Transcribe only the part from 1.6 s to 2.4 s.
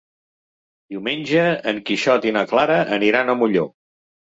en Quixot i